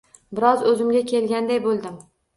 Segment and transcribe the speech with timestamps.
[0.37, 2.01] Biroz oʻzimga kelganday boʻldim